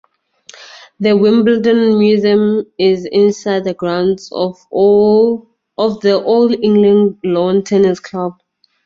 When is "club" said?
7.99-8.33